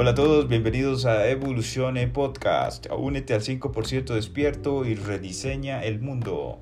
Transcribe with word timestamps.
Hola 0.00 0.10
a 0.12 0.14
todos, 0.14 0.46
bienvenidos 0.46 1.06
a 1.06 1.28
Evolucione 1.28 2.06
Podcast. 2.06 2.86
Únete 2.96 3.34
al 3.34 3.40
5% 3.40 4.14
despierto 4.14 4.84
y 4.84 4.94
rediseña 4.94 5.82
el 5.82 5.98
mundo. 5.98 6.60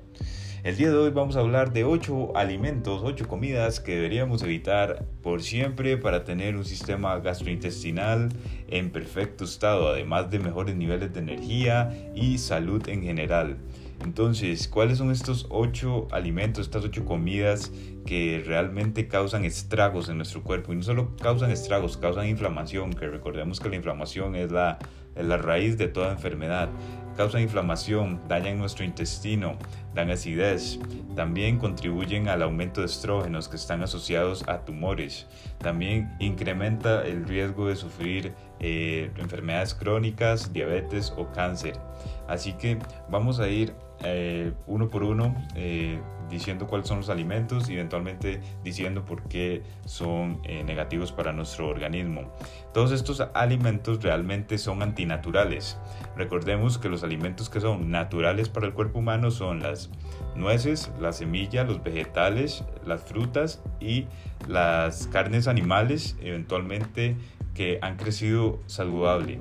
El 0.63 0.75
día 0.75 0.89
de 0.89 0.97
hoy 0.97 1.11
vamos 1.11 1.35
a 1.35 1.41
hablar 1.41 1.71
de 1.71 1.83
8 1.83 2.35
alimentos, 2.35 3.03
8 3.03 3.27
comidas 3.27 3.79
que 3.79 3.93
deberíamos 3.93 4.41
evitar 4.41 5.05
por 5.21 5.43
siempre 5.43 5.97
para 5.97 6.23
tener 6.23 6.55
un 6.55 6.65
sistema 6.65 7.19
gastrointestinal 7.19 8.29
en 8.69 8.89
perfecto 8.89 9.43
estado, 9.43 9.89
además 9.89 10.31
de 10.31 10.39
mejores 10.39 10.75
niveles 10.75 11.13
de 11.13 11.19
energía 11.19 11.95
y 12.15 12.39
salud 12.39 12.89
en 12.89 13.03
general. 13.03 13.57
Entonces, 14.03 14.67
¿cuáles 14.67 14.99
son 14.99 15.11
estos 15.11 15.47
ocho 15.49 16.07
alimentos, 16.11 16.65
estas 16.65 16.85
ocho 16.85 17.03
comidas 17.03 17.71
que 18.05 18.43
realmente 18.45 19.07
causan 19.07 19.43
estragos 19.43 20.07
en 20.09 20.17
nuestro 20.17 20.43
cuerpo? 20.43 20.71
Y 20.71 20.77
no 20.77 20.83
solo 20.83 21.15
causan 21.17 21.51
estragos, 21.51 21.97
causan 21.97 22.27
inflamación, 22.27 22.93
que 22.93 23.07
recordemos 23.07 23.59
que 23.59 23.69
la 23.69 23.75
inflamación 23.75 24.35
es 24.35 24.51
la, 24.51 24.77
la 25.15 25.37
raíz 25.37 25.77
de 25.77 25.87
toda 25.87 26.11
enfermedad. 26.11 26.69
Causan 27.17 27.41
inflamación, 27.41 28.21
dañan 28.27 28.59
nuestro 28.59 28.85
intestino, 28.85 29.57
dan 29.95 30.11
acidez. 30.11 30.79
También 31.15 31.57
contribuyen 31.57 32.27
al 32.27 32.43
aumento 32.43 32.81
de 32.81 32.85
estrógenos 32.85 33.49
que 33.49 33.55
están 33.55 33.81
asociados 33.81 34.47
a 34.47 34.63
tumores. 34.63 35.25
También 35.57 36.15
incrementa 36.19 37.03
el 37.07 37.27
riesgo 37.27 37.69
de 37.69 37.75
sufrir 37.75 38.33
eh, 38.59 39.09
enfermedades 39.17 39.73
crónicas, 39.73 40.53
diabetes 40.53 41.11
o 41.17 41.31
cáncer. 41.31 41.79
Así 42.27 42.53
que 42.53 42.77
vamos 43.09 43.39
a 43.39 43.47
ir 43.47 43.73
eh, 44.03 44.53
uno 44.67 44.89
por 44.89 45.03
uno 45.03 45.35
eh, 45.55 45.99
diciendo 46.29 46.67
cuáles 46.67 46.87
son 46.87 46.97
los 46.97 47.09
alimentos 47.09 47.69
y 47.69 47.73
eventualmente 47.73 48.41
diciendo 48.63 49.05
por 49.05 49.23
qué 49.23 49.63
son 49.85 50.39
eh, 50.43 50.63
negativos 50.63 51.11
para 51.11 51.33
nuestro 51.33 51.67
organismo. 51.67 52.33
Todos 52.73 52.91
estos 52.91 53.21
alimentos 53.33 54.03
realmente 54.03 54.57
son 54.57 54.83
antinaturales. 54.83 55.77
Recordemos 56.15 56.77
que 56.77 56.89
los 56.89 57.03
alimentos 57.03 57.49
que 57.49 57.59
son 57.59 57.89
naturales 57.89 58.49
para 58.49 58.67
el 58.67 58.73
cuerpo 58.73 58.99
humano 58.99 59.31
son 59.31 59.61
las 59.61 59.89
nueces, 60.35 60.91
la 60.99 61.13
semilla, 61.13 61.63
los 61.63 61.81
vegetales, 61.81 62.63
las 62.85 63.01
frutas 63.01 63.63
y 63.79 64.05
las 64.47 65.07
carnes 65.07 65.47
animales, 65.47 66.15
eventualmente 66.21 67.15
que 67.57 67.79
han 67.81 67.97
crecido 67.97 68.59
saludable. 68.67 69.39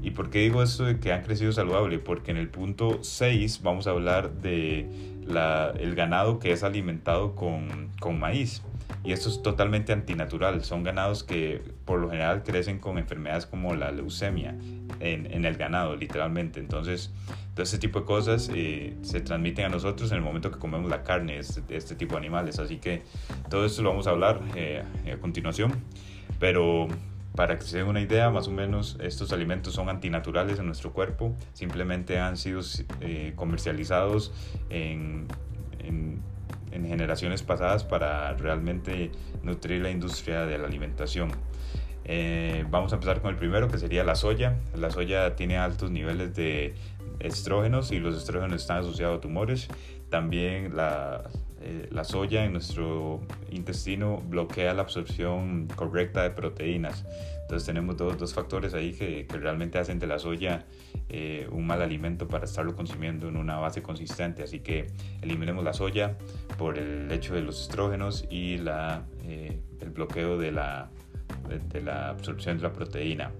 ¿Y 0.00 0.12
por 0.12 0.30
qué 0.30 0.38
digo 0.38 0.62
esto 0.62 0.84
de 0.84 1.00
que 1.00 1.12
han 1.12 1.24
crecido 1.24 1.50
saludable? 1.50 1.98
Porque 1.98 2.30
en 2.30 2.36
el 2.36 2.48
punto 2.48 3.02
6 3.02 3.60
vamos 3.62 3.88
a 3.88 3.90
hablar 3.90 4.34
de 4.34 4.88
el 5.80 5.94
ganado 5.96 6.38
que 6.38 6.52
es 6.52 6.62
alimentado 6.62 7.34
con, 7.34 7.90
con 7.98 8.20
maíz. 8.20 8.62
Y 9.02 9.10
esto 9.10 9.28
es 9.28 9.42
totalmente 9.42 9.92
antinatural. 9.92 10.62
Son 10.62 10.84
ganados 10.84 11.24
que 11.24 11.60
por 11.84 11.98
lo 11.98 12.08
general 12.08 12.44
crecen 12.44 12.78
con 12.78 12.98
enfermedades 12.98 13.46
como 13.46 13.74
la 13.74 13.90
leucemia 13.90 14.56
en, 15.00 15.26
en 15.26 15.44
el 15.44 15.56
ganado, 15.56 15.96
literalmente. 15.96 16.60
Entonces, 16.60 17.12
todo 17.54 17.64
este 17.64 17.78
tipo 17.78 18.00
de 18.00 18.06
cosas 18.06 18.48
eh, 18.54 18.96
se 19.02 19.20
transmiten 19.20 19.64
a 19.64 19.68
nosotros 19.70 20.12
en 20.12 20.18
el 20.18 20.22
momento 20.22 20.52
que 20.52 20.58
comemos 20.58 20.88
la 20.88 21.02
carne 21.02 21.38
este, 21.38 21.76
este 21.76 21.96
tipo 21.96 22.12
de 22.14 22.18
animales. 22.18 22.60
Así 22.60 22.76
que 22.76 23.02
todo 23.50 23.66
esto 23.66 23.82
lo 23.82 23.90
vamos 23.90 24.06
a 24.06 24.10
hablar 24.10 24.40
eh, 24.54 24.84
a 25.12 25.16
continuación. 25.16 25.72
Pero 26.38 26.86
para 27.36 27.58
que 27.58 27.64
se 27.64 27.78
den 27.78 27.86
una 27.86 28.00
idea, 28.00 28.30
más 28.30 28.48
o 28.48 28.50
menos 28.50 28.96
estos 29.00 29.32
alimentos 29.32 29.74
son 29.74 29.88
antinaturales 29.88 30.58
en 30.58 30.66
nuestro 30.66 30.92
cuerpo, 30.92 31.36
simplemente 31.52 32.18
han 32.18 32.36
sido 32.36 32.62
eh, 33.00 33.34
comercializados 33.36 34.32
en, 34.70 35.28
en, 35.78 36.22
generaciones 36.72 37.42
pasadas 37.42 37.84
para 37.84 38.34
realmente 38.34 39.10
nutrir 39.42 39.82
la 39.82 39.90
industria 39.90 40.44
de 40.44 40.58
la 40.58 40.66
alimentación. 40.66 41.30
Eh, 42.04 42.64
vamos 42.70 42.92
a 42.92 42.96
empezar 42.96 43.22
con 43.22 43.30
el 43.30 43.36
primero, 43.36 43.68
que 43.68 43.78
sería 43.78 44.04
la 44.04 44.14
soya. 44.14 44.58
La 44.74 44.90
soya 44.90 45.34
tiene 45.36 45.56
altos 45.56 45.90
niveles 45.90 46.34
de 46.36 46.74
estrógenos 47.18 47.92
y 47.92 47.98
los 47.98 48.16
estrógenos 48.16 48.60
están 48.60 48.78
asociados 48.78 49.18
a 49.18 49.20
tumores. 49.20 49.68
También 50.10 50.76
la, 50.76 51.24
eh, 51.68 51.88
la 51.90 52.04
soya 52.04 52.44
en 52.44 52.52
nuestro 52.52 53.20
intestino 53.50 54.22
bloquea 54.28 54.72
la 54.72 54.82
absorción 54.82 55.66
correcta 55.74 56.22
de 56.22 56.30
proteínas. 56.30 57.04
Entonces 57.42 57.66
tenemos 57.66 57.96
dos, 57.96 58.16
dos 58.18 58.34
factores 58.34 58.72
ahí 58.72 58.92
que, 58.92 59.26
realmente 59.28 59.76
hacen 59.78 59.98
de 59.98 60.06
la 60.06 60.20
soya 60.20 60.64
eh, 61.08 61.48
un 61.50 61.66
mal 61.66 61.82
alimento 61.82 62.28
para 62.28 62.44
estarlo 62.44 62.76
consumiendo 62.76 63.28
en 63.28 63.36
una 63.36 63.56
base 63.56 63.82
consistente. 63.82 64.44
Así 64.44 64.60
que 64.60 64.86
eliminemos 65.22 65.64
la 65.64 65.72
soya 65.72 66.16
por 66.56 66.78
el 66.78 67.10
hecho 67.10 67.34
de 67.34 67.42
los 67.42 67.60
estrógenos 67.62 68.26
y 68.30 68.58
la, 68.58 69.04
eh, 69.24 69.58
el 69.80 69.90
bloqueo 69.90 70.38
de 70.38 70.52
la, 70.52 70.88
de 71.72 71.80
la 71.80 72.10
absorción 72.10 72.58
de 72.58 72.62
la 72.62 72.72
proteína. 72.72 73.32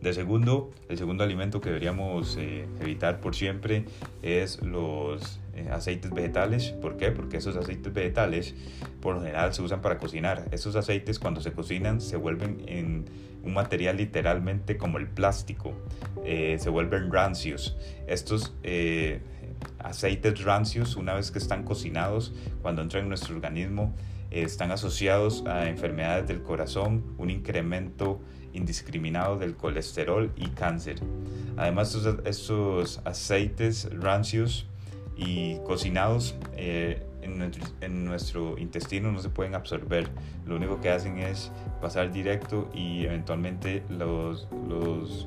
De 0.00 0.12
segundo, 0.12 0.70
el 0.88 0.96
segundo 0.96 1.24
alimento 1.24 1.60
que 1.60 1.70
deberíamos 1.70 2.36
evitar 2.36 3.18
por 3.18 3.34
siempre 3.34 3.86
es 4.22 4.62
los 4.62 5.40
aceites 5.70 6.10
vegetales. 6.10 6.70
¿Por 6.70 6.96
qué? 6.96 7.10
Porque 7.10 7.38
esos 7.38 7.56
aceites 7.56 7.92
vegetales 7.92 8.54
por 9.00 9.16
lo 9.16 9.20
general 9.20 9.52
se 9.54 9.62
usan 9.62 9.80
para 9.80 9.98
cocinar. 9.98 10.46
Esos 10.50 10.76
aceites 10.76 11.18
cuando 11.18 11.40
se 11.40 11.52
cocinan 11.52 12.00
se 12.00 12.16
vuelven 12.16 12.62
en 12.66 13.06
un 13.42 13.54
material 13.54 13.96
literalmente 13.96 14.76
como 14.76 14.98
el 14.98 15.08
plástico. 15.08 15.72
Eh, 16.24 16.56
se 16.60 16.70
vuelven 16.70 17.12
rancios. 17.12 17.76
Estos 18.06 18.54
aceites 19.78 20.42
rancios 20.44 20.96
una 20.96 21.14
vez 21.14 21.30
que 21.30 21.38
están 21.38 21.64
cocinados, 21.64 22.32
cuando 22.62 22.82
entran 22.82 23.04
en 23.04 23.08
nuestro 23.08 23.34
organismo, 23.34 23.94
están 24.30 24.70
asociados 24.70 25.44
a 25.46 25.68
enfermedades 25.68 26.28
del 26.28 26.42
corazón, 26.42 27.14
un 27.16 27.30
incremento 27.30 28.20
indiscriminado 28.52 29.38
del 29.38 29.56
colesterol 29.56 30.32
y 30.36 30.48
cáncer. 30.48 30.96
Además, 31.56 31.96
estos, 32.24 33.00
aceites 33.04 33.88
rancios 33.92 34.66
y 35.18 35.58
cocinados 35.66 36.36
eh, 36.56 37.02
en, 37.20 38.04
nuestro, 38.04 38.56
intestino 38.56 39.12
no 39.12 39.18
se 39.18 39.28
pueden 39.28 39.54
absorber. 39.54 40.08
Lo 40.46 40.56
único 40.56 40.80
que 40.80 40.90
hacen 40.90 41.18
es 41.18 41.50
pasar 41.82 42.12
directo 42.12 42.70
y 42.72 43.04
eventualmente 43.04 43.82
los, 43.90 44.48
los 44.68 45.26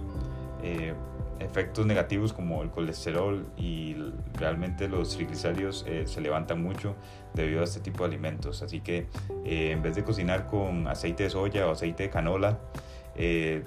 eh, 0.64 0.94
efectos 1.40 1.86
negativos 1.86 2.34
como 2.34 2.64
el 2.64 2.70
colesterol 2.70 3.46
y 3.58 3.98
realmente 4.34 4.88
los 4.88 5.16
triglicéridos 5.16 5.86
eh, 5.88 6.04
se 6.08 6.22
levantan 6.22 6.64
mucho 6.64 6.96
debido 7.34 7.62
a 7.62 7.66
este 7.66 7.82
tipo 7.82 8.04
de 8.04 8.10
alimentos. 8.10 8.64
Así 8.64 8.80
que 8.80 9.08
en 9.44 9.82
vez 9.82 9.96
de 9.96 10.04
cocinar 10.04 10.48
con 10.48 10.88
aceite 10.88 11.24
de 11.24 11.30
soya 11.30 11.68
o 11.68 11.72
aceite 11.72 12.04
de 12.04 12.10
canola, 12.10 12.60
eh, 13.16 13.64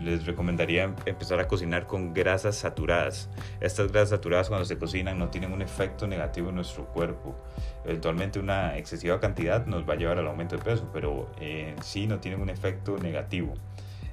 les 0.00 0.26
recomendaría 0.26 0.94
empezar 1.06 1.40
a 1.40 1.48
cocinar 1.48 1.86
con 1.86 2.12
grasas 2.12 2.56
saturadas. 2.56 3.30
Estas 3.60 3.90
grasas 3.90 4.10
saturadas 4.10 4.48
cuando 4.48 4.64
se 4.64 4.78
cocinan 4.78 5.18
no 5.18 5.28
tienen 5.28 5.52
un 5.52 5.62
efecto 5.62 6.06
negativo 6.06 6.50
en 6.50 6.56
nuestro 6.56 6.86
cuerpo. 6.86 7.34
Eventualmente 7.84 8.38
una 8.38 8.76
excesiva 8.76 9.20
cantidad 9.20 9.66
nos 9.66 9.88
va 9.88 9.94
a 9.94 9.96
llevar 9.96 10.18
al 10.18 10.26
aumento 10.26 10.56
de 10.56 10.62
peso, 10.62 10.88
pero 10.92 11.30
en 11.40 11.82
sí 11.82 12.06
no 12.06 12.18
tienen 12.20 12.40
un 12.40 12.50
efecto 12.50 12.98
negativo. 12.98 13.54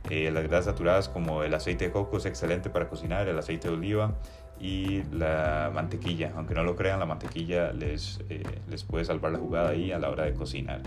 Eh, 0.09 0.31
las 0.31 0.43
grasas 0.43 0.65
saturadas 0.65 1.09
como 1.09 1.43
el 1.43 1.53
aceite 1.53 1.85
de 1.85 1.91
coco 1.91 2.17
es 2.17 2.25
excelente 2.25 2.69
para 2.69 2.89
cocinar, 2.89 3.27
el 3.27 3.37
aceite 3.37 3.67
de 3.67 3.73
oliva 3.75 4.15
y 4.59 5.03
la 5.11 5.71
mantequilla. 5.73 6.31
Aunque 6.35 6.53
no 6.53 6.63
lo 6.63 6.75
crean, 6.75 6.99
la 6.99 7.05
mantequilla 7.05 7.71
les, 7.71 8.19
eh, 8.29 8.43
les 8.69 8.83
puede 8.83 9.05
salvar 9.05 9.31
la 9.31 9.39
jugada 9.39 9.69
ahí 9.69 9.91
a 9.91 9.99
la 9.99 10.09
hora 10.09 10.25
de 10.25 10.33
cocinar. 10.33 10.81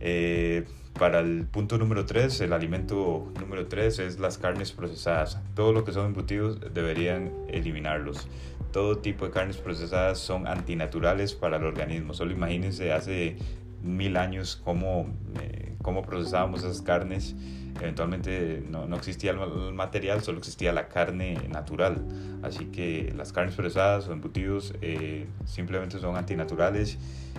Eh, 0.00 0.64
para 0.98 1.20
el 1.20 1.46
punto 1.46 1.78
número 1.78 2.04
3, 2.04 2.40
el 2.42 2.52
alimento 2.52 3.32
número 3.40 3.66
3 3.66 3.98
es 4.00 4.18
las 4.20 4.38
carnes 4.38 4.72
procesadas. 4.72 5.38
Todo 5.54 5.72
lo 5.72 5.84
que 5.84 5.92
son 5.92 6.06
embutidos 6.06 6.58
deberían 6.72 7.32
eliminarlos. 7.48 8.28
Todo 8.72 8.98
tipo 8.98 9.26
de 9.26 9.30
carnes 9.30 9.56
procesadas 9.56 10.18
son 10.18 10.46
antinaturales 10.46 11.34
para 11.34 11.56
el 11.56 11.64
organismo. 11.64 12.14
Solo 12.14 12.32
imagínense 12.32 12.92
hace 12.92 13.36
mil 13.82 14.16
años 14.16 14.60
cómo, 14.64 15.06
eh, 15.40 15.74
cómo 15.82 16.02
procesábamos 16.02 16.60
esas 16.60 16.82
carnes 16.82 17.34
eventualmente 17.80 18.62
no, 18.68 18.86
no, 18.86 18.96
existía 18.96 19.32
el 19.32 19.74
material, 19.74 20.22
solo 20.22 20.38
existía 20.38 20.72
la 20.72 20.88
carne 20.88 21.38
natural. 21.48 22.04
Así 22.42 22.66
que 22.66 23.12
las 23.16 23.32
carnes 23.32 23.54
procesadas 23.54 24.08
o 24.08 24.12
embutidos 24.12 24.74
eh, 24.82 25.26
simplemente 25.46 25.98
son 25.98 26.16
antinaturales 26.16 26.98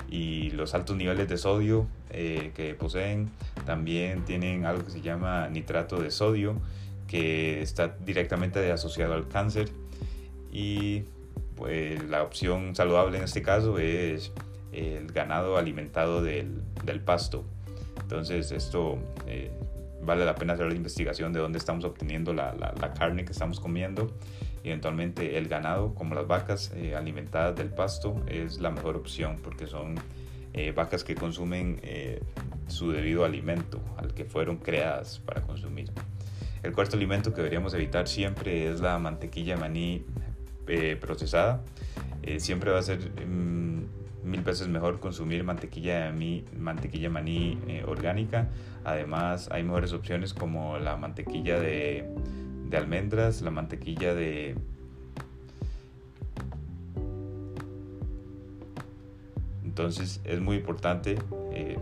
y 0.10 0.50
los 0.52 0.74
altos 0.74 0.98
niveles 0.98 1.28
de 1.28 1.38
sodio 1.38 1.88
eh, 2.10 2.52
que 2.56 2.74
poseen 2.74 3.30
también 3.66 4.26
tienen 4.26 4.66
algo 4.66 4.86
que 4.86 4.92
se 4.92 5.02
llama 5.02 5.50
nitrato 5.50 6.02
de 6.02 6.12
sodio 6.12 6.56
que 7.08 7.62
está 7.62 7.96
directamente 8.06 8.72
asociado 8.72 9.14
al 9.14 9.28
cáncer 9.28 9.70
y 10.52 11.04
pues 11.56 12.04
la 12.10 12.24
opción 12.24 12.76
saludable 12.76 13.18
en 13.18 13.24
este 13.24 13.42
caso 13.42 13.78
es 13.78 14.32
el 14.74 15.08
ganado 15.12 15.58
alimentado 15.58 16.22
del, 16.22 16.62
del 16.84 17.00
pasto. 17.00 17.46
Entonces 18.02 18.52
esto 18.52 18.98
eh, 19.28 19.52
vale 20.02 20.26
la 20.26 20.36
pena 20.36 20.54
hacer 20.54 20.68
la 20.68 20.76
investigación 20.76 21.34
de 21.34 21.40
dónde 21.40 21.58
estamos 21.58 21.86
obteniendo 21.86 22.34
la, 22.34 22.54
la, 22.54 22.94
carne 22.94 23.26
que 23.26 23.32
estamos 23.32 23.60
comiendo. 23.60 24.12
Eventualmente 24.64 25.38
el 25.38 25.48
ganado, 25.48 25.94
como 25.94 26.16
las 26.16 26.28
vacas 26.28 26.72
eh, 26.76 26.96
alimentadas 26.96 27.56
del 27.56 27.70
pasto, 27.70 28.22
es 28.28 28.60
la 28.60 28.72
mejor 28.72 28.96
opción 28.96 29.38
porque 29.44 29.68
son 29.68 29.96
eh, 30.54 30.72
vacas 30.72 31.04
que 31.04 31.16
consumen 31.16 31.80
eh, 31.84 32.22
su 32.68 32.92
debido 32.92 33.26
alimento 33.26 33.80
al 33.98 34.14
que 34.14 34.26
fueron 34.26 34.58
creadas 34.58 35.20
para 35.26 35.42
consumir. 35.42 35.90
El 36.64 36.72
cuarto 36.72 36.96
alimento 36.96 37.32
que 37.32 37.38
deberíamos 37.38 37.74
evitar 37.74 38.08
siempre 38.08 38.72
es 38.72 38.80
la 38.80 38.98
mantequilla 38.98 39.58
maní 39.58 40.06
eh, 40.68 40.98
procesada. 41.00 41.62
Eh, 42.22 42.40
siempre 42.40 42.72
va 42.72 42.80
a 42.80 42.84
ser 42.84 43.00
mm, 43.28 43.84
mil 44.24 44.42
veces 44.42 44.68
mejor 44.68 45.00
consumir 45.00 45.44
mantequilla 45.44 46.06
de 46.06 46.12
maní, 46.12 46.46
mantequilla 46.58 47.10
maní 47.10 47.60
eh, 47.68 47.84
orgánica. 47.88 48.50
Además 48.84 49.50
hay 49.52 49.64
mejores 49.64 49.94
opciones 49.94 50.34
como 50.34 50.78
la 50.78 50.98
mantequilla 50.98 51.60
de, 51.60 52.06
de 52.70 52.78
almendras, 52.78 53.42
la 53.42 53.52
mantequilla 53.52 54.14
de 54.14 54.56
entonces 59.64 60.22
es 60.24 60.40
muy 60.40 60.58
importante 60.58 61.18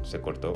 se 0.04 0.22
cortó 0.22 0.56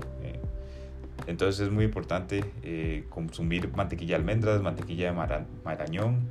entonces 1.27 1.67
es 1.67 1.71
muy 1.71 1.85
importante 1.85 2.43
eh, 2.63 3.05
consumir 3.09 3.71
mantequilla 3.75 4.15
de 4.15 4.21
almendras, 4.21 4.61
mantequilla 4.61 5.11
de 5.11 5.39
marañón 5.63 6.29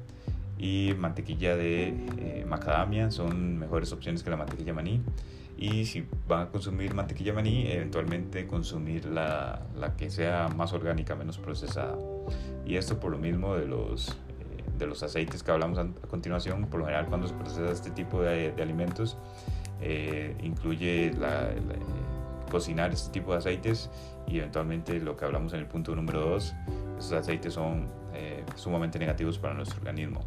y 0.59 0.95
mantequilla 0.99 1.57
de 1.57 1.89
eh, 2.19 2.45
macadamia. 2.49 3.11
Son 3.11 3.59
mejores 3.59 3.93
opciones 3.93 4.23
que 4.23 4.31
la 4.31 4.37
mantequilla 4.37 4.73
maní. 4.73 5.03
Y 5.57 5.85
si 5.85 6.07
van 6.27 6.43
a 6.43 6.49
consumir 6.49 6.95
mantequilla 6.95 7.33
maní, 7.33 7.71
eventualmente 7.71 8.47
consumir 8.47 9.05
la, 9.07 9.63
la 9.79 9.97
que 9.97 10.11
sea 10.11 10.49
más 10.49 10.73
orgánica, 10.73 11.15
menos 11.15 11.39
procesada. 11.39 11.97
Y 12.67 12.77
esto 12.77 12.99
por 12.99 13.13
lo 13.13 13.19
mismo 13.19 13.55
de 13.55 13.67
los, 13.67 14.11
eh, 14.11 14.65
de 14.79 14.87
los 14.87 15.03
aceites 15.03 15.43
que 15.43 15.51
hablamos 15.51 15.79
a, 15.79 15.87
continuación. 16.09 16.67
Por 16.67 16.81
lo 16.81 16.87
general 16.87 17.07
cuando 17.07 17.29
se 17.29 17.35
procesa 17.35 17.71
este 17.71 17.91
tipo 17.91 18.21
de, 18.21 18.53
de 18.53 18.63
alimentos, 18.63 19.17
incluye 20.43 21.13
la 21.19 21.51
cocinar 22.55 22.93
este 22.93 23.11
tipo 23.11 23.33
de 23.33 23.39
aceites 23.39 23.91
y 24.29 24.39
eventualmente 24.39 25.01
lo 25.01 25.17
que 25.17 25.25
hablamos 25.25 25.53
en 25.55 25.59
el 25.59 25.67
punto 25.67 25.95
número 25.97 26.21
2, 26.21 26.55
esos 26.99 27.13
aceites 27.13 27.53
son 27.53 27.89
eh, 28.15 28.45
sumamente 28.55 28.97
negativos 28.99 29.39
para 29.39 29.55
nuestro 29.55 29.79
organismo. 29.79 30.21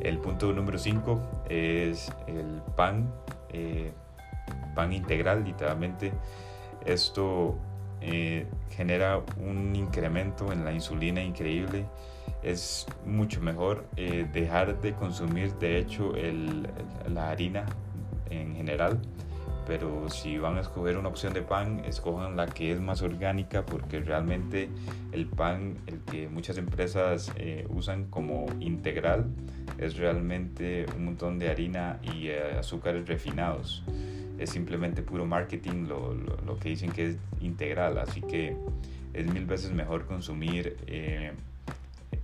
El 0.00 0.18
punto 0.18 0.52
número 0.52 0.78
5 0.78 1.20
es 1.48 2.12
el 2.26 2.62
pan, 2.76 3.10
eh, 3.52 3.92
pan 4.74 4.92
integral 4.92 5.44
literalmente. 5.44 6.12
Esto 6.84 7.56
eh, 8.00 8.46
genera 8.70 9.20
un 9.40 9.74
incremento 9.74 10.52
en 10.52 10.64
la 10.64 10.72
insulina 10.72 11.22
increíble. 11.22 11.86
Es 12.42 12.86
mucho 13.06 13.40
mejor 13.40 13.86
dejar 14.32 14.80
de 14.80 14.92
consumir 14.92 15.54
de 15.54 15.78
hecho 15.78 16.14
el, 16.14 16.68
la 17.08 17.30
harina 17.30 17.64
en 18.28 18.54
general 18.54 19.00
pero 19.66 20.08
si 20.10 20.38
van 20.38 20.56
a 20.56 20.60
escoger 20.60 20.96
una 20.98 21.08
opción 21.08 21.32
de 21.32 21.42
pan, 21.42 21.82
escojan 21.84 22.36
la 22.36 22.46
que 22.46 22.72
es 22.72 22.80
más 22.80 23.02
orgánica 23.02 23.64
porque 23.64 24.00
realmente 24.00 24.68
el 25.12 25.26
pan, 25.26 25.78
el 25.86 26.00
que 26.00 26.28
muchas 26.28 26.58
empresas 26.58 27.32
eh, 27.36 27.66
usan 27.70 28.04
como 28.06 28.46
integral, 28.60 29.26
es 29.78 29.96
realmente 29.96 30.86
un 30.96 31.06
montón 31.06 31.38
de 31.38 31.50
harina 31.50 31.98
y 32.02 32.28
eh, 32.28 32.58
azúcares 32.58 33.06
refinados. 33.06 33.82
Es 34.38 34.50
simplemente 34.50 35.02
puro 35.02 35.24
marketing 35.24 35.86
lo, 35.86 36.12
lo, 36.14 36.58
que 36.58 36.70
dicen 36.70 36.90
que 36.90 37.10
es 37.10 37.16
integral, 37.40 37.98
así 37.98 38.20
que 38.20 38.56
es 39.12 39.32
mil 39.32 39.46
veces 39.46 39.72
mejor 39.72 40.06
consumir 40.06 40.76
eh, 40.86 41.32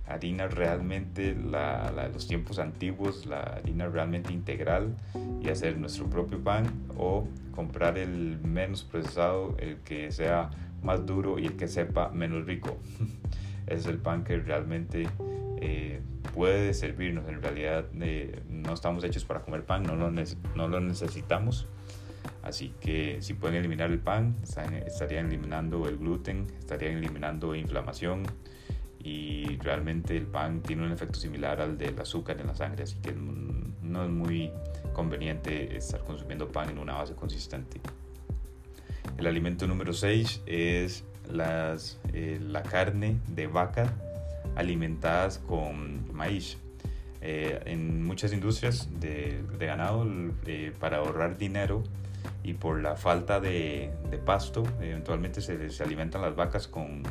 harina 0.07 0.47
realmente, 0.47 1.35
la, 1.35 1.91
de 1.91 2.13
los 2.13 2.27
tiempos 2.27 2.59
antiguos, 2.59 3.25
la 3.25 3.39
harina 3.39 3.87
realmente 3.87 4.33
integral 4.33 4.95
y 5.41 5.49
hacer 5.49 5.77
nuestro 5.77 6.09
propio 6.09 6.43
pan 6.43 6.65
o 6.97 7.27
comprar 7.55 7.97
el 7.97 8.39
menos 8.43 8.83
procesado, 8.83 9.55
el 9.59 9.77
que 9.77 10.11
sea 10.11 10.49
más 10.83 11.05
duro 11.05 11.39
y 11.39 11.45
el 11.45 11.57
que 11.57 11.67
sepa 11.67 12.09
menos 12.09 12.45
rico. 12.45 12.77
es 13.67 13.85
el 13.85 13.97
pan 13.97 14.23
que 14.23 14.37
realmente 14.37 15.07
eh, 15.61 16.01
puede 16.33 16.73
servirnos. 16.73 17.27
En 17.27 17.41
realidad 17.41 17.85
eh, 17.99 18.41
no 18.49 18.73
estamos 18.73 19.03
hechos 19.03 19.25
para 19.25 19.41
comer 19.41 19.63
pan, 19.63 19.83
no 19.83 19.95
lo, 19.95 20.11
no 20.11 20.67
lo 20.67 20.79
necesitamos. 20.79 21.67
Así 22.43 22.73
que 22.79 23.17
si 23.21 23.33
pueden 23.33 23.57
eliminar 23.57 23.91
el 23.91 23.99
pan, 23.99 24.35
estarían 24.85 25.27
eliminando 25.27 25.87
el 25.87 25.97
gluten, 25.97 26.47
estarían 26.59 26.97
eliminando 26.97 27.55
inflamación, 27.55 28.23
y 29.03 29.57
realmente 29.57 30.15
el 30.15 30.27
pan 30.27 30.61
tiene 30.61 30.85
un 30.85 30.91
efecto 30.91 31.19
similar 31.19 31.59
al 31.59 31.77
del 31.77 31.99
azúcar 31.99 32.39
en 32.39 32.47
la 32.47 32.55
sangre, 32.55 32.83
así 32.83 32.97
que 33.01 33.13
no 33.13 34.03
es 34.03 34.09
muy 34.09 34.51
conveniente 34.93 35.75
estar 35.75 36.01
consumiendo 36.03 36.51
pan 36.51 36.69
en 36.69 36.77
una 36.77 36.93
base 36.93 37.15
consistente. 37.15 37.81
El 39.17 39.27
alimento 39.27 39.67
número 39.67 39.93
6 39.93 40.41
es 40.45 41.03
las, 41.31 41.99
eh, 42.13 42.39
la 42.41 42.63
carne 42.63 43.17
de 43.27 43.47
vaca 43.47 43.93
alimentadas 44.55 45.39
con 45.39 46.13
maíz. 46.13 46.57
Eh, 47.21 47.61
en 47.65 48.03
muchas 48.03 48.33
industrias 48.33 48.89
de, 48.99 49.43
ganado, 49.59 50.07
eh, 50.47 50.73
para 50.79 50.97
ahorrar 50.97 51.37
dinero 51.37 51.83
y 52.43 52.53
por 52.53 52.81
la 52.81 52.95
falta 52.95 53.39
de, 53.39 53.91
de 54.09 54.17
pasto, 54.17 54.63
eventualmente 54.81 55.41
se, 55.41 55.69
se 55.69 55.83
alimentan 55.83 56.21
las 56.21 56.35
vacas 56.35 56.67
con 56.67 57.03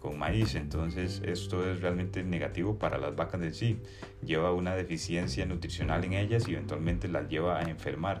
con 0.00 0.18
maíz. 0.18 0.54
Entonces 0.54 1.22
esto 1.24 1.68
es 1.70 1.80
realmente 1.80 2.22
negativo 2.22 2.78
para 2.78 2.98
las 2.98 3.14
vacas 3.14 3.42
en 3.42 3.54
sí. 3.54 3.80
Lleva 4.24 4.52
una 4.52 4.74
deficiencia 4.74 5.46
nutricional 5.46 6.04
en 6.04 6.14
ellas 6.14 6.48
y 6.48 6.52
eventualmente 6.52 7.08
las 7.08 7.28
lleva 7.28 7.58
a 7.58 7.62
enfermar. 7.62 8.20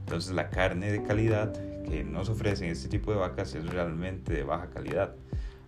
Entonces 0.00 0.32
la 0.32 0.50
carne 0.50 0.92
de 0.92 1.02
calidad 1.02 1.52
que 1.84 2.04
nos 2.04 2.28
ofrecen 2.28 2.68
este 2.70 2.88
tipo 2.88 3.12
de 3.12 3.18
vacas 3.18 3.54
es 3.54 3.66
realmente 3.66 4.32
de 4.32 4.42
baja 4.44 4.70
calidad. 4.70 5.14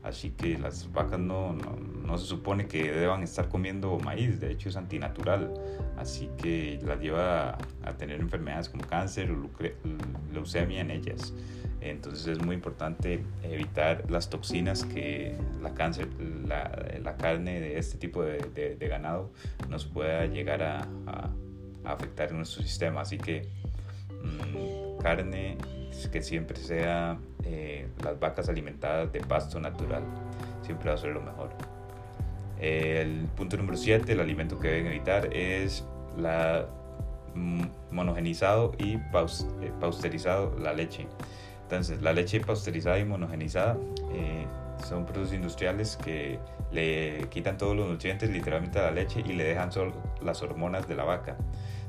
Así 0.07 0.31
que 0.31 0.57
las 0.57 0.93
vacas 0.93 1.19
no, 1.19 1.53
no, 1.53 2.17
se 2.17 2.27
supone 2.27 2.69
que 2.69 2.93
deban 2.93 3.25
estar 3.25 3.49
comiendo 3.49 3.99
maíz, 3.99 4.39
de 4.39 4.53
hecho 4.53 4.69
es 4.69 4.77
antinatural. 4.77 5.53
Así 5.99 6.31
que 6.41 6.79
las 6.85 7.01
lleva 7.01 7.59
a, 7.83 7.93
tener 7.99 8.21
enfermedades 8.21 8.69
como 8.69 8.85
cáncer 8.85 9.33
o 9.33 9.51
leucemia 10.33 10.83
en 10.83 10.93
ellas. 10.93 11.35
Entonces 11.81 12.29
es 12.29 12.41
muy 12.41 12.55
importante 12.55 13.25
evitar 13.43 14.09
las 14.09 14.31
toxinas 14.31 14.85
que 14.85 15.37
la, 15.61 15.75
cáncer, 15.75 16.09
la, 16.47 17.17
carne 17.17 17.61
de 17.61 17.77
este 17.77 17.99
tipo 17.99 18.23
de, 18.23 18.39
de, 18.79 18.89
ganado 18.89 19.33
nos 19.69 19.87
pueda 19.87 20.27
llegar 20.27 20.63
a, 20.63 20.87
a, 21.07 21.31
afectar 21.85 22.31
en 22.31 22.37
nuestro 22.37 22.63
sistema. 22.63 23.01
Así 23.01 23.19
que 23.19 23.49
mmm, 24.23 25.03
carne 25.03 25.59
que 26.13 26.23
siempre 26.23 26.59
sea 26.59 27.19
eh, 27.45 27.89
las 28.03 28.19
vacas 28.19 28.49
alimentadas 28.49 29.13
de 29.13 29.21
pasto 29.21 29.61
natural. 29.61 30.03
Siempre 30.63 30.91
va 30.91 30.95
a 30.95 30.99
ser 30.99 31.13
lo 31.13 31.23
mejor. 31.23 31.51
El 32.61 33.27
punto 33.37 33.57
número 33.57 33.77
7, 33.77 34.13
el 34.13 34.21
alimento 34.21 34.59
que 34.59 34.69
deben 34.69 34.87
evitar 34.87 35.35
es 35.35 35.85
la 36.17 36.67
mm, 37.35 37.65
monogenizado 37.91 38.73
y 38.79 38.95
eh, 38.95 39.01
pausterizado 39.81 40.57
la 40.59 40.73
leche. 40.73 41.07
Entonces, 41.63 42.01
la 42.01 42.13
leche 42.13 42.41
pasteurizada 42.41 42.99
y 42.99 43.05
monogenizada 43.05 43.77
eh, 44.13 44.47
son 44.87 45.05
productos 45.05 45.35
industriales 45.35 45.97
que 45.97 46.39
le 46.71 47.27
quitan 47.31 47.59
todos 47.59 47.77
los 47.77 47.89
nutrientes 47.89 48.31
literalmente 48.31 48.79
a 48.79 48.83
la 48.83 48.91
leche 48.93 49.23
y 49.25 49.33
le 49.33 49.45
dejan 49.45 49.73
solo 49.73 49.93
las 50.23 50.43
hormonas 50.43 50.87
de 50.89 50.95
la 50.95 51.05
vaca. 51.05 51.37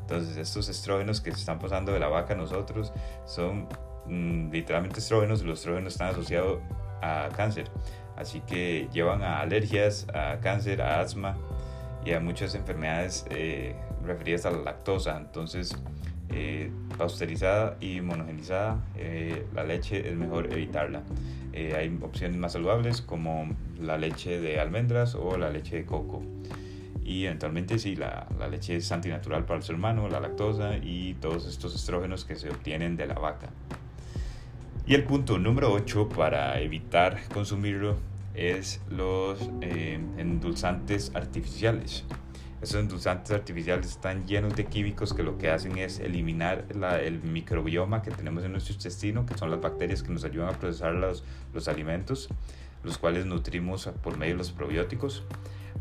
Entonces, 0.01 0.38
estos 0.38 0.70
estrógenos 0.70 1.22
que 1.22 1.31
se 1.31 1.39
están 1.39 1.60
pasando 1.60 1.91
de 1.91 2.00
la 2.00 2.08
vaca 2.08 2.34
a 2.34 2.38
nosotros 2.38 2.93
son 3.25 3.67
mm, 4.07 4.51
literalmente 4.51 4.99
estrógenos 4.99 5.43
los 5.43 5.59
estrógenos 5.59 5.93
están 5.93 6.09
asociados 6.09 6.59
a 7.01 7.29
cáncer. 7.35 7.69
Así 8.15 8.41
que 8.41 8.87
llevan 8.91 9.21
a 9.21 9.41
alergias, 9.41 10.07
a 10.13 10.39
cáncer, 10.39 10.81
a 10.81 10.99
asma 11.01 11.37
y 12.03 12.13
a 12.13 12.19
muchas 12.19 12.55
enfermedades 12.55 13.25
eh, 13.29 13.75
referidas 14.03 14.45
a 14.45 14.51
la 14.51 14.59
lactosa. 14.59 15.17
Entonces, 15.17 15.75
eh, 16.29 16.69
pasteurizada 16.97 17.77
y 17.79 18.01
monogenizada, 18.01 18.83
eh, 18.97 19.45
la 19.53 19.63
leche 19.63 20.09
es 20.09 20.15
mejor 20.15 20.51
evitarla. 20.51 21.03
Eh, 21.53 21.73
hay 21.75 21.97
opciones 22.01 22.37
más 22.37 22.53
saludables 22.53 23.01
como 23.01 23.49
la 23.79 23.97
leche 23.97 24.39
de 24.41 24.59
almendras 24.59 25.15
o 25.15 25.37
la 25.37 25.49
leche 25.49 25.77
de 25.77 25.85
coco. 25.85 26.21
Y 27.03 27.25
eventualmente 27.25 27.79
sí, 27.79 27.95
la, 27.95 28.27
la, 28.37 28.49
leche 28.49 28.75
es 28.75 28.91
antinatural 28.91 29.45
para 29.45 29.57
el 29.57 29.63
ser 29.63 29.75
humano, 29.75 30.09
la 30.09 30.19
lactosa 30.19 30.75
y 30.77 31.13
todos 31.15 31.47
estos 31.47 31.73
estrógenos 31.73 32.25
que 32.25 32.35
se 32.35 32.49
obtienen 32.49 32.97
de 32.97 33.07
la 33.07 33.15
vaca. 33.15 33.47
Y 34.88 34.96
el 34.96 35.03
punto 35.03 35.38
número 35.38 35.74
8 35.74 36.08
para 36.08 36.62
evitar 36.62 37.20
consumirlo 37.34 37.98
es 38.34 38.79
los 38.89 39.38
endulzantes 39.62 41.12
artificiales. 41.13 42.06
Esos 42.62 42.79
endulzantes 42.79 43.32
artificiales 43.32 43.88
están 43.88 44.25
llenos 44.25 44.56
de 44.56 44.63
químicos 44.63 45.13
que 45.13 45.24
lo 45.24 45.38
que 45.38 45.51
hacen 45.51 45.77
es 45.77 46.00
eliminar 46.00 46.63
el 47.03 47.22
microbioma 47.22 48.01
que 48.01 48.12
tenemos 48.12 48.46
en 48.46 48.53
nuestro 48.53 48.75
intestino, 48.75 49.25
que 49.25 49.38
son 49.38 49.51
las 49.51 49.60
bacterias 49.60 50.03
que 50.03 50.10
nos 50.13 50.24
ayudan 50.24 50.56
a 50.56 50.58
procesar 50.58 50.94
los, 50.94 51.25
los 51.53 51.67
alimentos, 51.67 52.29
los 52.86 52.98
cuales 52.98 53.25
nutrimos 53.25 53.88
por 54.01 54.17
medio 54.17 54.36
de 54.36 54.38
los 54.38 54.53
probióticos. 54.53 55.25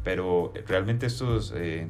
Pero 0.02 0.52
realmente 0.66 1.06
estos 1.06 1.54
eh, 1.54 1.86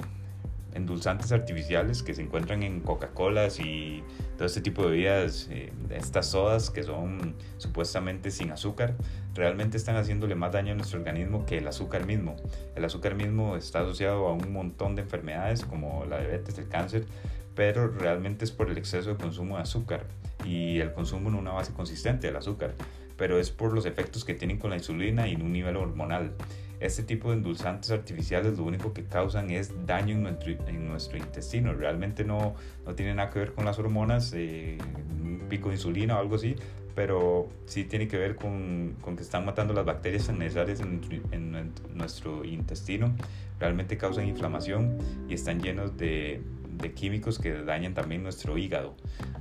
endulzantes 0.76 1.33
artificiales 1.33 2.02
que 2.02 2.14
se 2.14 2.23
encuentran 2.23 2.62
en 2.62 2.80
Coca-Colas 2.80 3.59
y 3.59 4.02
todo 4.37 4.47
este 4.47 4.61
tipo 4.61 4.83
de 4.83 4.90
bebidas, 4.90 5.49
eh, 5.50 5.73
estas 5.90 6.26
sodas 6.26 6.71
que 6.71 6.83
son 6.83 7.35
supuestamente 7.56 8.30
sin 8.30 8.50
azúcar, 8.50 8.95
realmente 9.35 9.76
están 9.76 9.97
haciéndole 9.97 10.35
más 10.35 10.52
daño 10.52 10.73
a 10.73 10.76
nuestro 10.76 10.99
organismo 10.99 11.47
que 11.47 11.59
el 11.59 11.66
azúcar 11.66 12.06
mismo. 12.06 12.37
El 12.75 12.85
azúcar 12.85 13.14
mismo 13.14 13.56
está 13.56 13.80
asociado 13.80 14.26
a 14.26 14.33
un 14.33 14.52
montón 14.52 14.95
de 14.95 15.02
enfermedades 15.02 15.64
como 15.64 16.04
la 16.04 16.18
diabetes, 16.18 16.59
el 16.59 16.68
cáncer, 16.68 17.06
pero 17.54 17.88
realmente 17.88 18.45
es 18.45 18.52
por 18.52 18.71
el 18.71 18.76
exceso 18.76 19.11
de 19.11 19.16
consumo 19.16 19.56
de 19.56 19.62
azúcar 19.62 20.04
y 20.45 20.78
el 20.80 20.92
consumo 20.92 21.30
en 21.30 21.37
una 21.37 21.52
base 21.52 21.73
consistente 21.73 22.26
del 22.26 22.37
azúcar, 22.37 22.75
pero 23.16 23.40
es 23.40 23.50
por 23.50 23.73
los 23.73 23.87
efectos 23.87 24.25
que 24.25 24.35
tienen 24.35 24.59
con 24.59 24.71
la 24.71 24.76
insulina 24.76 25.26
y 25.26 25.33
en 25.33 25.42
un 25.42 25.52
nivel 25.52 25.76
hormonal. 25.76 26.33
Este 26.78 27.02
tipo 27.02 27.30
de 27.30 27.37
endulzantes 27.37 27.90
artificiales 27.90 28.59
lo 28.59 28.64
único 28.64 28.92
que 28.92 29.04
causan 29.04 29.50
es 29.50 29.73
daño 29.87 30.14
en 30.14 30.23
nuestro, 30.23 30.52
en 30.66 30.88
nuestro 30.88 31.16
intestino. 31.16 31.73
Realmente 31.73 32.25
no, 32.25 32.54
no 32.85 32.95
tiene 32.95 33.14
nada 33.14 33.30
que 33.30 33.38
ver 33.38 33.52
con 33.52 33.64
las 33.64 33.78
hormonas, 33.78 34.33
eh, 34.35 34.78
un 35.23 35.47
pico 35.49 35.68
de 35.68 35.76
insulina 35.76 36.16
o 36.16 36.21
algo 36.21 36.37
así, 36.37 36.54
pero 36.95 37.49
sí 37.66 37.85
tiene 37.85 38.09
que 38.09 38.18
ver 38.18 38.37
con, 38.37 38.97
con 39.00 39.16
que 39.16 39.23
están 39.23 39.45
matando 39.45 39.73
las 39.73 39.85
bacterias 39.85 40.28
necesarias 40.30 40.80
en, 40.80 41.00
en, 41.30 41.73
nuestro 41.95 42.45
intestino. 42.45 43.14
Realmente 43.59 43.97
causan 43.97 44.26
inflamación 44.26 44.99
y 45.28 45.35
están 45.35 45.61
llenos 45.61 45.97
de, 45.97 46.42
de 46.78 46.92
químicos 46.92 47.38
que 47.38 47.52
dañan 47.52 47.95
también 47.95 48.23
nuestro 48.23 48.59
hígado. 48.59 48.95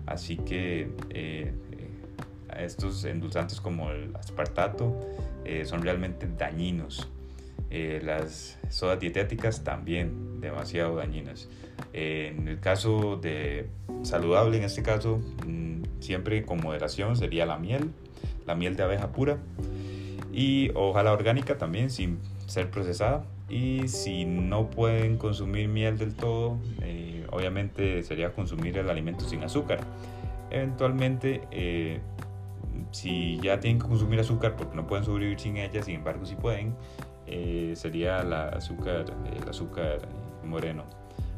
Así 0.05 0.37
que 0.37 0.89
eh, 1.09 1.53
estos 2.57 3.03
endulzantes 3.05 3.59
como 3.59 3.91
el 3.91 4.15
aspartato 4.15 4.99
eh, 5.43 5.65
son 5.65 5.81
realmente 5.81 6.27
dañinos. 6.37 7.09
Eh, 7.77 7.99
las 8.01 8.57
sodas 8.69 9.01
dietéticas 9.01 9.65
también 9.65 10.39
demasiado 10.39 10.95
dañinas. 10.95 11.49
en 11.91 12.47
el 12.47 12.61
caso 12.61 13.17
de 13.21 13.67
saludable, 14.03 14.57
en 14.57 14.63
este 14.63 14.81
caso, 14.81 15.19
mm, 15.45 15.83
siempre 15.99 16.45
con 16.45 16.61
moderación 16.61 17.17
sería 17.17 17.45
la 17.45 17.57
miel, 17.57 17.91
la 18.45 18.55
miel 18.55 18.77
de 18.77 18.83
abeja 18.83 19.11
pura 19.11 19.39
y 20.31 20.71
ojalá 20.73 21.11
orgánica 21.11 21.57
también 21.57 21.89
sin 21.89 22.19
ser 22.47 22.69
procesada. 22.69 23.25
Y 23.49 23.89
si 23.89 24.23
no 24.23 24.69
pueden 24.69 25.17
consumir 25.17 25.67
miel 25.67 25.97
del 25.97 26.15
todo, 26.15 26.57
eh, 26.81 27.27
obviamente 27.29 28.03
sería 28.03 28.31
consumir 28.31 28.77
el 28.77 28.89
alimento 28.89 29.25
sin 29.27 29.43
azúcar. 29.43 29.79
Eventualmente 30.49 31.41
eh, 31.51 31.99
si 32.95 33.37
ya 33.41 33.59
tienen 33.59 33.81
que 33.81 33.89
consumir 33.89 34.21
azúcar 34.21 34.55
porque 34.55 34.73
no 34.73 34.87
pueden 34.87 35.03
sobrevivir 35.03 35.37
sin 35.37 35.57
ella, 35.57 35.83
sin 35.83 35.95
embargo 35.95 36.25
si 36.25 36.35
pueden, 36.35 36.73
eh, 37.27 37.73
sería 37.75 38.23
la 38.23 38.47
azúcar, 38.47 39.05
el 39.35 39.49
azúcar 39.49 40.07
moreno. 40.45 40.85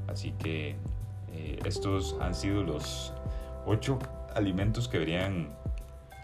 Así 0.07 0.33
que 0.33 0.75
eh, 1.33 1.59
estos 1.65 2.15
han 2.21 2.35
sido 2.35 2.61
los 2.61 3.11
ocho 3.65 3.97
alimentos 4.35 4.87
que 4.87 4.99
deberían 4.99 5.49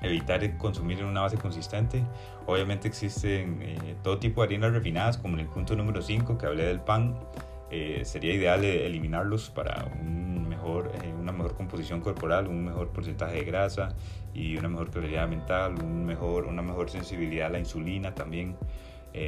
evitar 0.03 0.55
consumir 0.57 0.99
en 0.99 1.05
una 1.05 1.21
base 1.21 1.37
consistente. 1.37 2.03
Obviamente 2.45 2.87
existen 2.87 3.59
eh, 3.63 3.95
todo 4.03 4.19
tipo 4.19 4.41
de 4.41 4.49
harinas 4.49 4.71
refinadas, 4.71 5.17
como 5.17 5.33
en 5.33 5.39
el 5.39 5.47
punto 5.47 5.75
número 5.75 6.03
5 6.03 6.37
que 6.37 6.45
hablé 6.45 6.65
del 6.65 6.79
pan. 6.79 7.17
sería 8.03 8.33
ideal 8.35 8.63
eliminarlos 8.63 9.49
para 9.49 9.91
un 9.99 10.22
mejor, 10.63 10.91
una 11.19 11.31
mejor 11.31 11.55
composición 11.55 11.99
corporal, 11.99 12.47
un 12.47 12.63
mejor 12.63 12.89
porcentaje 12.89 13.35
de 13.35 13.43
grasa 13.43 13.89
y 14.33 14.55
una 14.57 14.69
mejor 14.69 14.89
claridad 14.89 15.27
mental, 15.27 15.75
un 15.83 16.05
mejor, 16.05 16.45
una 16.45 16.61
mejor 16.61 16.89
sensibilidad 16.89 17.47
a 17.47 17.49
la 17.51 17.59
insulina 17.59 18.15
también 18.15 18.55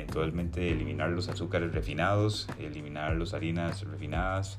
totalmente 0.07 0.71
eliminar 0.71 1.11
los 1.11 1.29
azúcares 1.29 1.71
refinados, 1.71 2.47
eliminar 2.57 3.15
las 3.17 3.35
harinas 3.35 3.83
refinadas 3.83 4.57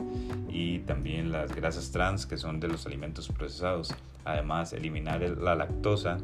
y 0.49 0.79
también 0.81 1.33
las 1.33 1.53
grasas 1.53 1.91
trans 1.91 2.27
que 2.27 2.37
son 2.37 2.61
de 2.61 2.69
los 2.69 2.87
alimentos 2.87 3.27
procesados. 3.29 3.93
Además, 4.25 4.73
eliminar 4.73 5.23
la 5.23 5.57
lactosa 5.57 6.19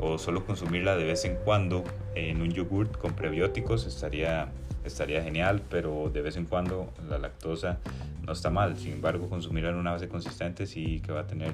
o 0.00 0.18
solo 0.18 0.44
consumirla 0.44 0.96
de 0.96 1.04
vez 1.04 1.24
en 1.24 1.36
cuando 1.44 1.84
en 2.16 2.42
un 2.42 2.50
yogurt 2.50 2.96
con 2.98 3.12
prebióticos 3.12 3.86
estaría, 3.86 4.50
estaría 4.84 5.22
genial, 5.22 5.62
pero 5.68 6.10
de 6.12 6.22
vez 6.22 6.36
en 6.36 6.46
cuando 6.46 6.92
la 7.08 7.18
lactosa 7.18 7.78
no 8.24 8.32
está 8.32 8.50
mal. 8.50 8.76
Sin 8.76 8.92
embargo, 8.92 9.28
consumirla 9.28 9.70
en 9.70 9.76
una 9.76 9.92
base 9.92 10.08
consistente 10.08 10.66
sí 10.66 11.00
que 11.00 11.12
va 11.12 11.20
a 11.20 11.26
tener 11.26 11.52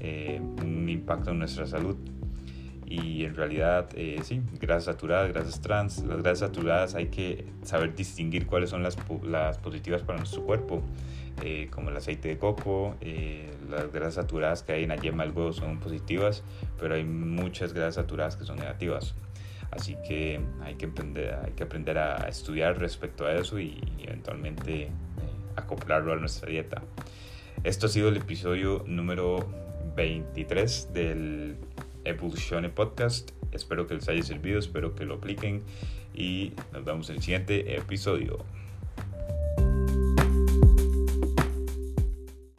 eh, 0.00 0.40
un 0.40 0.88
impacto 0.88 1.30
en 1.30 1.38
nuestra 1.38 1.66
salud 1.66 1.96
y 2.86 3.24
en 3.24 3.34
realidad 3.34 3.88
eh, 3.94 4.20
sí, 4.22 4.40
grasas 4.60 4.84
saturadas, 4.84 5.32
grasas 5.32 5.60
trans. 5.60 6.04
Las 6.04 6.22
grasas 6.22 6.50
saturadas 6.50 6.94
hay 6.94 7.06
que 7.06 7.46
saber 7.62 7.94
distinguir 7.94 8.46
cuáles 8.46 8.70
son 8.70 8.82
las, 8.82 8.96
las 9.24 9.58
positivas 9.58 10.02
para 10.02 10.18
nuestro 10.18 10.42
cuerpo, 10.42 10.82
eh, 11.42 11.68
como 11.70 11.90
el 11.90 11.96
aceite 11.96 12.28
de 12.28 12.38
coco, 12.38 12.94
eh, 13.00 13.50
las 13.70 13.90
grasas 13.92 14.14
saturadas 14.14 14.62
que 14.62 14.72
hay 14.72 14.82
en 14.84 14.90
la 14.90 14.96
yema 14.96 15.24
del 15.24 15.32
huevo 15.32 15.52
son 15.52 15.80
positivas, 15.80 16.42
pero 16.78 16.94
hay 16.94 17.04
muchas 17.04 17.72
grasas 17.72 17.96
saturadas 17.96 18.36
que 18.36 18.44
son 18.44 18.56
negativas. 18.56 19.14
Así 19.74 19.96
que 20.06 20.40
hay 20.62 20.74
que 20.74 20.86
aprender, 20.86 21.34
hay 21.44 21.52
que 21.52 21.64
aprender 21.64 21.98
a 21.98 22.28
estudiar 22.28 22.78
respecto 22.78 23.26
a 23.26 23.34
eso 23.34 23.58
y, 23.58 23.80
eventualmente 23.98 24.88
acoplarlo 25.56 26.12
a 26.12 26.16
nuestra 26.16 26.48
dieta. 26.48 26.82
Esto 27.64 27.86
ha 27.86 27.88
sido 27.88 28.08
el 28.08 28.16
episodio 28.16 28.84
número 28.86 29.46
23 29.96 30.92
del 30.92 31.56
Evolucione 32.04 32.68
Podcast. 32.68 33.30
Espero 33.52 33.86
que 33.86 33.94
les 33.94 34.08
haya 34.08 34.22
servido, 34.22 34.58
espero 34.58 34.94
que 34.94 35.04
lo 35.04 35.14
apliquen 35.14 35.62
y 36.14 36.52
nos 36.72 36.84
vemos 36.84 37.08
en 37.10 37.16
el 37.16 37.22
siguiente 37.22 37.76
episodio. 37.76 38.44